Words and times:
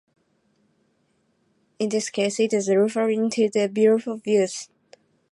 In 1.77 1.89
this 1.89 2.09
case, 2.09 2.39
it 2.39 2.53
is 2.53 2.67
referring 2.71 3.29
to 3.29 3.47
the 3.51 3.69
beautiful 3.69 4.17
views. 4.17 4.67